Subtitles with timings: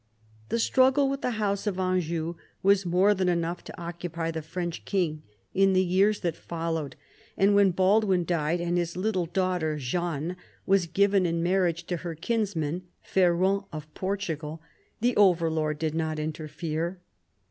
[0.49, 4.83] The struggle with the house of Anjou was more than enough to occupy the French
[4.83, 5.21] king
[5.53, 6.95] in the years that followed,
[7.37, 12.15] and when Baldwin died and his little daughter Jeanne was given in marriage to her
[12.15, 14.59] kinsman Ferrand of Portugal,
[15.01, 16.99] the overlord did not interfere.